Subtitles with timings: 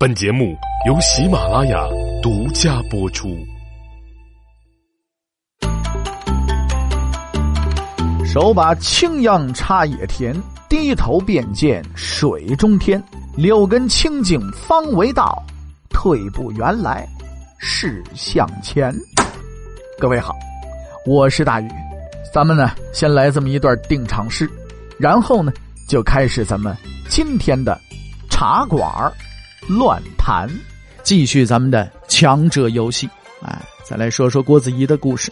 [0.00, 0.56] 本节目
[0.86, 1.86] 由喜马拉雅
[2.22, 3.36] 独家播出。
[8.24, 10.34] 手把青秧插野田，
[10.70, 13.02] 低头便见水中天。
[13.36, 15.36] 六根清净方为道，
[15.90, 17.06] 退步原来
[17.58, 18.90] 是向前。
[19.98, 20.34] 各位好，
[21.04, 21.68] 我是大宇，
[22.32, 24.50] 咱们呢先来这么一段定场诗，
[24.98, 25.52] 然后呢
[25.86, 26.74] 就开始咱们
[27.06, 27.78] 今天的
[28.30, 29.12] 茶馆
[29.68, 30.48] 乱谈，
[31.02, 33.08] 继续咱们的强者游戏。
[33.42, 35.30] 哎，再来说说郭子仪的故事。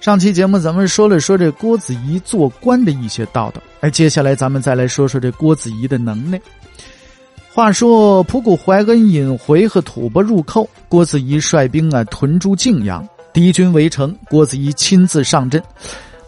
[0.00, 6.40] 上期节目咱们说了说这郭子仪做官的一些道道，哎，接下来咱们再来说说这郭子仪的能耐。
[7.52, 15.62] 话说仆固怀恩引回和吐蕃入寇，郭子仪率兵啊屯驻晋阳，敌军围城，郭子仪亲自上阵。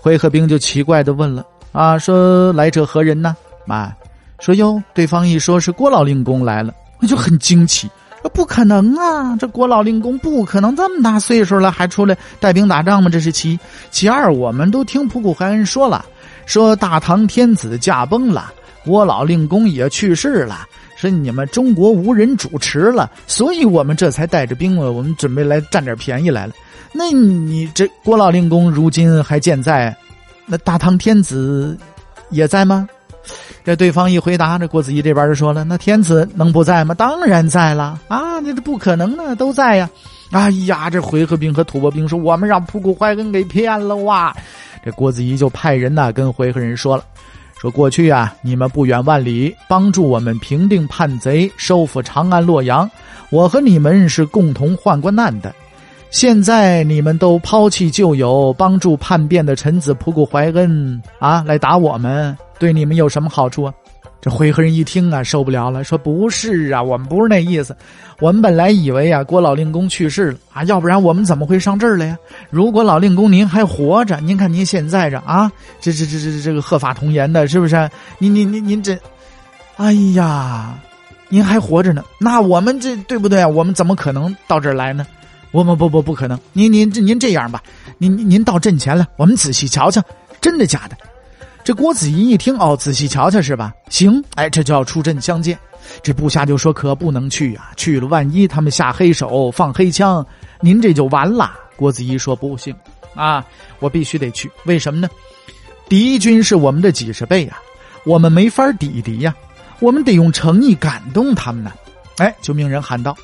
[0.01, 3.37] 回纥兵就奇怪的问了啊，说来者何人呢？
[3.67, 3.95] 啊，
[4.39, 7.89] 说哟，对方一说是郭老令公来了，我就很惊奇，
[8.23, 13.11] 说不可能啊，这郭老令公不可能这么大岁数了还出来带兵打仗吗？
[13.11, 13.59] 这是其一，
[13.91, 16.05] 其二，我们都听仆固怀恩说了，
[16.47, 18.53] 说大唐天子驾崩了，
[18.85, 20.67] 郭老令公也去世了。
[20.97, 24.93] 说你们中国无人主持了，所以我们这才带着兵了。
[24.93, 26.55] 我们准备来占点便宜来了。
[26.91, 29.95] 那你这郭老令公如今还健在，
[30.47, 31.77] 那大唐天子
[32.31, 32.89] 也在吗？
[33.67, 36.95] 这对方一回答，这郭子仪这边就说了：“那天子能不在吗？
[36.95, 38.39] 当然在了啊！
[38.39, 39.91] 那这不可能呢，都在呀！”
[40.31, 44.33] 哎呀，这回纥兵和吐蕃兵说：“我们让仆固怀恩给骗了哇！”
[44.85, 47.03] 这郭子仪就派人呐跟回纥人说了。
[47.61, 52.89] 说过去啊，你们不远万里帮助我们平定叛贼，收复长安、洛阳，
[53.31, 55.53] 我和你们是共同患过难的。
[56.11, 63.75] 现在你们都抛弃旧友，帮助叛变的臣子仆固怀恩啊，来打我们，对你们有什么好处啊？
[64.19, 67.77] 这回纥人一听啊，受不了了，说不是啊，我们不是那意思。
[68.19, 72.17] 我们本来以为啊，郭老令公去世了啊，要不然我们怎么会上这儿来呀？
[72.49, 77.89] 如果老令公您还活着，您看您现在这啊，这这这这这个鹤发童颜的，是不是？
[78.19, 78.99] 您您您您这，
[79.77, 80.79] 哎呀，
[81.29, 83.47] 您还活着呢，那我们这对不对啊？
[83.47, 85.07] 我们怎么可能到这儿来呢？
[85.57, 86.39] 我们不不不可能。
[86.53, 87.63] 您您这您这样吧，
[87.97, 90.03] 您您到阵前来，我们仔细瞧瞧，
[90.39, 90.95] 真的假的？
[91.65, 93.73] 这郭子仪一听，哦，仔细瞧瞧是吧？
[93.89, 95.59] 行，哎，这就要出阵相见。
[96.03, 100.25] 这部下就说：“可不能去呀，去了万一他们下黑手、放黑枪，
[100.61, 102.77] 您这就完了。”郭子仪说：“不行
[103.15, 103.43] 啊，
[103.79, 104.51] 我必须得去。
[104.67, 105.09] 为什么呢？
[105.89, 107.57] 敌军是我们的几十倍呀，
[108.05, 109.35] 我们没法抵敌呀，
[109.81, 111.73] 我们得用诚意感动他们呢。”
[112.19, 113.17] 哎，就命人喊道：“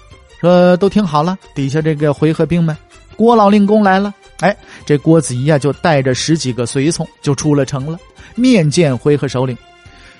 [0.42, 2.76] 说都听好了，底下这个回纥兵们，
[3.16, 4.54] 郭老令公来了。”哎，
[4.84, 7.96] 这郭子仪呀，就带着十几个随从就出了城了。
[8.34, 9.56] 面见回纥首领，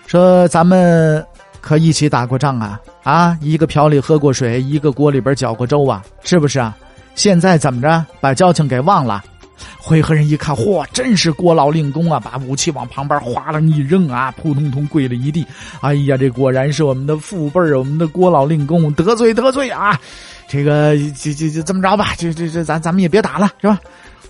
[0.06, 1.26] 说：“咱们
[1.60, 2.80] 可一起打过仗啊！
[3.02, 6.76] 啊，一个瓢里喝过水，一个锅里边搅过粥啊，是不是啊？
[7.16, 9.24] 现在怎么着，把交情给忘了？”
[9.84, 12.20] 回纥人一看，嚯，真是郭老令公啊！
[12.20, 15.44] 把武器往旁边哗啦一扔啊，扑通通跪了一地。
[15.80, 20.00] 哎呀，这果然是我们的父辈我们的郭老令公得罪得罪啊！
[20.46, 23.76] 这个这这这这么着吧，这这这咱咱们也别打了，是吧？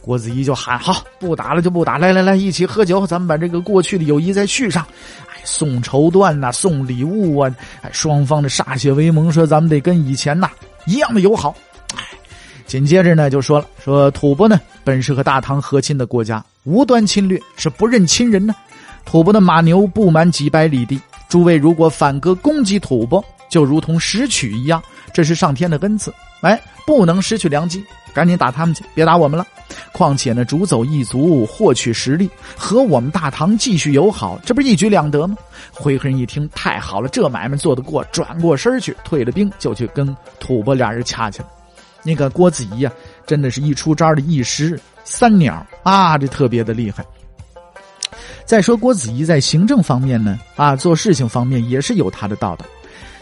[0.00, 4.82] 郭子仪就喊好，不打了就不打，来来来，一起喝酒，咱们把这个过去的友谊再续上。
[5.28, 10.48] 哎，送绸缎呐，送礼物啊，哎，双方的歃血为盟，说咱们得跟以前呐
[10.86, 11.54] 一样的友好。
[12.72, 18.54] 紧接着呢就说了，说吐蕃呢本是和大唐和亲的国家，无端侵略，是不认亲人呢。
[19.04, 26.10] 吐蕃的马牛布满几百里地，诸位如果反戈攻击吐蕃，就如同拾取一样，这是上天的恩赐，
[26.40, 27.84] 哎，不能失去良机。
[28.14, 29.46] 赶紧打他们去，别打我们了。
[29.92, 35.36] 况且呢，逐走一族，获取实力，和我们大唐继续友好，这不是一举两得吗？
[35.72, 41.48] 回纥人一听，太好了，这买卖做得过，转过身去，退了兵，就去跟吐蕃俩人掐去了。
[42.02, 42.92] 那个郭子仪呀，
[43.26, 47.04] 真的是一出招的一石三鸟啊，这特别的厉害。
[48.44, 52.66] 再说郭子仪在行政方面呢，啊，做事情方面也是有他的道道。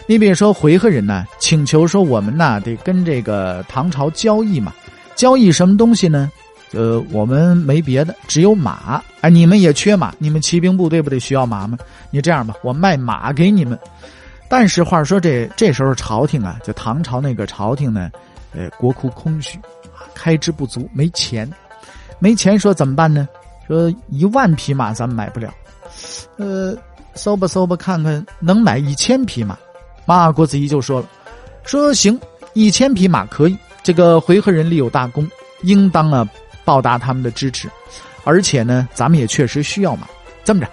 [0.07, 4.73] 你比如说回纥人呢，请求说我们呐得跟这个唐朝交易嘛，
[5.15, 6.31] 交易什么东西呢？
[6.73, 9.03] 呃，我们没别的，只有马。
[9.21, 11.79] 哎，你们也缺马，你们骑兵部队不得需要马吗？
[12.11, 13.79] 你这样吧，我卖马给你们。
[14.49, 18.11] 但是话说这这时候朝廷啊，就唐朝那个朝廷呢，
[18.52, 19.58] 呃，国库空虚，
[20.14, 21.50] 开支不足，没钱，
[22.19, 23.29] 没钱说怎么办呢？
[23.67, 25.55] 说一万匹马咱们买不了，
[26.38, 26.76] 呃，
[27.14, 29.56] 搜吧搜吧看看能买一千匹马。
[30.06, 31.08] 马郭子仪就说了
[31.62, 32.19] ：“说行，
[32.52, 33.56] 一千匹马可以。
[33.82, 35.29] 这个回纥人立有大功，
[35.62, 36.29] 应当啊
[36.64, 37.70] 报答他们的支持。
[38.25, 40.08] 而且呢，咱们也确实需要马。
[40.43, 40.69] 这么着，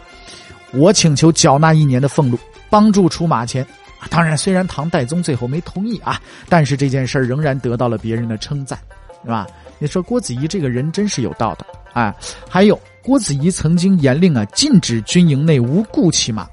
[0.73, 3.63] 我请求缴纳一年的俸禄，帮助出马钱。
[4.09, 8.77] 当然，虽然唐代宗最后没同意啊，但是这件事儿仍然得到了别人的称赞，
[9.23, 9.47] 是吧？
[9.79, 12.15] 你说郭子仪这个人真是有道德啊！
[12.49, 16.47] 还有郭子仪曾经严令啊，禁止军营内无故骑马。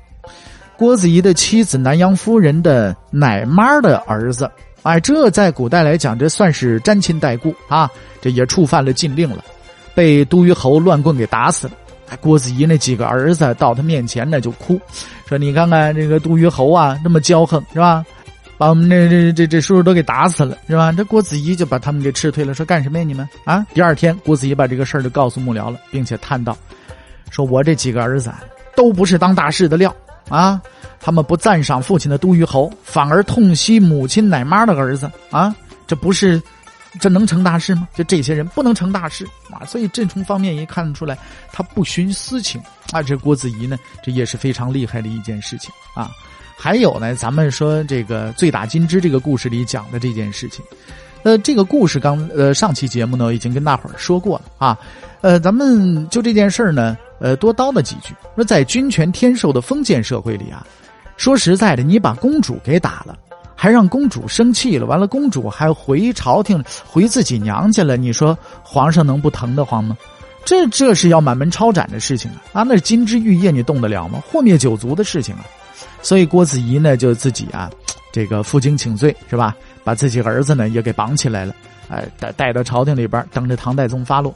[0.76, 4.50] 郭子仪的妻子南阳夫人的奶妈的儿子，
[4.82, 7.90] 哎，这在古代来讲，这算是沾亲带故啊，
[8.20, 9.42] 这也触犯了禁令了，
[9.94, 11.74] 被都虞侯乱棍给打死了。
[12.20, 14.80] 郭子仪那几个儿子到他面前呢，就哭，
[15.26, 18.04] 说：“你看看这个都虞侯啊，那么骄横是吧？
[18.56, 26.56] 把我们这这这这叔叔都给打死了是吧？”这郭子仪就把他们给斥退了，说：“干什么呀你们啊？”第二天，郭子仪把这个事儿就告诉幕僚了，并且叹道
[27.30, 28.32] ：“说我这几个儿子
[28.76, 29.94] 都不是当大事的料
[30.28, 30.60] 啊！
[31.00, 35.54] 他们不赞赏父亲的都虞侯，反而痛惜母亲奶妈的儿子啊！
[35.86, 36.40] 这不是。”
[37.00, 37.88] 这能成大事吗？
[37.94, 39.64] 就这些人不能成大事啊！
[39.66, 41.18] 所以这从方面也看得出来，
[41.52, 42.60] 他不徇私情
[42.92, 43.02] 啊。
[43.02, 46.10] 这郭子仪呢，这也是非常厉害的一件事情啊。
[46.56, 50.64] 还有呢，咱们说这个醉打金枝这个故事里讲的这件事情，
[51.24, 54.78] 呃，这个故事刚呃上期节目呢已经跟大伙儿说过了啊。
[55.20, 58.14] 呃，咱们就这件事儿呢，呃，多叨叨几句。
[58.36, 60.64] 说在君权天授的封建社会里啊，
[61.16, 63.18] 说实在的，你把公主给打了。
[63.64, 67.96] 还让公主生气了，完了，公主还回朝廷，回自己娘家了。
[67.96, 69.96] 你说皇上能不疼得慌吗？
[70.44, 72.60] 这这是要满门抄斩的事情啊！
[72.60, 74.22] 啊，那金枝玉叶，你动得了吗？
[74.30, 75.46] 祸灭九族的事情啊！
[76.02, 77.70] 所以郭子仪呢，就自己啊，
[78.12, 79.56] 这个负荆请罪是吧？
[79.82, 81.54] 把自己儿子呢也给绑起来了，
[81.88, 84.34] 哎，带带到朝廷里边，等着唐代宗发落。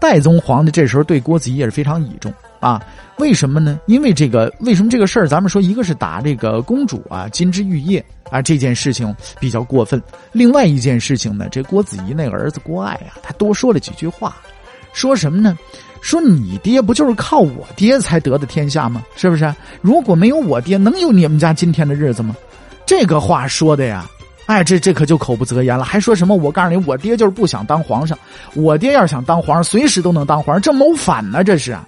[0.00, 2.32] 代宗皇帝这时候对郭子仪也是非常倚重
[2.64, 2.82] 啊。
[3.18, 3.78] 为什么呢？
[3.86, 5.28] 因为这个，为什么这个事儿？
[5.28, 10.02] 咱们说，一个是打这个公主啊，金枝玉叶啊，这件事情比较过分。
[10.32, 14.36] 另外一件事情呢，这郭子仪那个儿子郭爱啊，他多说了几句话，
[14.92, 15.56] 说什么呢？
[16.00, 19.00] 说你爹不就是靠我爹才得的天下吗？
[19.14, 19.54] 是不是？
[19.80, 22.34] 如果没有我爹，能有你们家今天的日子吗？
[22.84, 24.10] 这个话说的呀，
[24.46, 25.84] 哎，这这可就口不择言了。
[25.84, 26.34] 还说什么？
[26.34, 28.18] 我告诉你，我爹就是不想当皇上。
[28.54, 31.44] 我爹要是想当皇上，随时都能当皇上，这谋反呢？
[31.44, 31.78] 这是。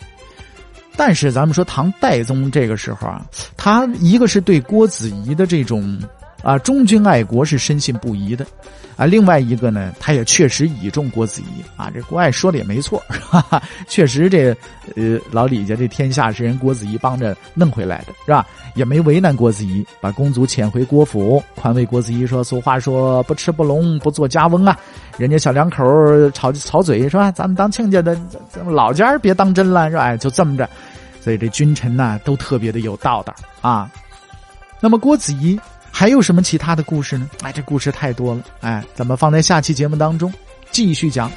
[0.97, 3.25] 但是咱们说唐代宗这个时候啊，
[3.57, 5.99] 他一个是对郭子仪的这种
[6.47, 8.47] 啊忠君爱国是深信不疑的，
[8.97, 11.91] 啊，另外一个呢，他也确实倚重郭子仪啊。
[11.93, 14.57] 这郭爱说的也没错，哈哈， 确实这
[14.95, 18.47] 呃老李家这天下是人郭子仪帮着弄回来的，是吧？
[18.77, 24.79] 也没为难郭子仪，把公主遣回郭府，宽慰郭子仪说：“俗话说不吃不聋不做家翁啊，
[25.19, 25.83] 人家小两口
[26.31, 27.33] 吵吵嘴是吧？
[27.33, 28.17] 咱们当亲家的
[28.69, 30.17] 老家别当真了是吧？
[30.17, 30.69] 就这么着。”
[31.21, 33.91] 所以这君臣呐都特别的有道道啊。
[34.79, 35.59] 那么郭子仪
[35.99, 37.27] 还有什么其他的故事呢？
[37.41, 40.31] 哎，这故事太多了，哎，咱们放在下期节目当中
[40.71, 41.33] 继续讲。